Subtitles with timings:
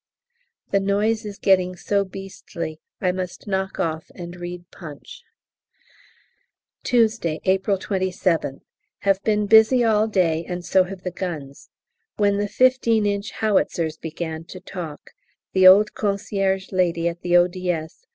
[0.71, 5.21] The noise is getting so beastly I must knock off and read 'Punch.'
[6.83, 8.61] Tuesday, April 27th.
[9.01, 11.69] Have been busy all day, and so have the guns.
[12.17, 15.11] When the 15 inch howitzers began to talk
[15.53, 18.07] the old concierge lady at the O.D.S.